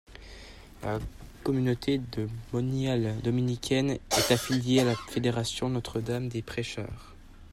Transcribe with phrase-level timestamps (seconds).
[0.81, 0.97] La
[1.43, 7.13] communauté de moniales dominicaines est affiliée à la Fédération Notre-Dame des Prêcheurs.